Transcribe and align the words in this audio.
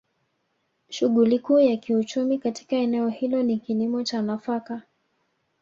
Shughuli 0.89 1.39
Kuu 1.39 1.59
ya 1.59 1.77
kiuchumi 1.77 2.37
katika 2.39 2.75
eneo 2.75 3.07
hilo 3.09 3.43
ni 3.43 3.59
kilimo 3.59 4.03
cha 4.03 4.21
nafaka 4.21 4.81